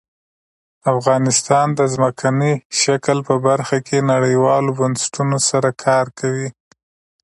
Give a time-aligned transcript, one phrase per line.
[0.95, 6.49] افغانستان د ځمکنی شکل په برخه کې نړیوالو بنسټونو سره کار کوي.